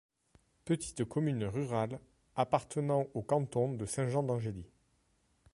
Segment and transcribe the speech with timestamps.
[0.65, 1.99] Petite commune rurale
[2.35, 4.65] appartenant au canton de Saint-Jean-d'Angély.